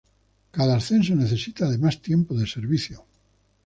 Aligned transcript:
Cada 0.51 0.77
ascenso 0.77 1.13
necesita 1.15 1.63
de 1.69 1.77
más 1.83 2.01
tiempo 2.07 2.33
de 2.33 2.47
servicio. 2.47 3.05